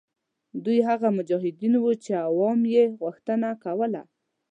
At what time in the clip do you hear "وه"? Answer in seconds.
1.79-1.93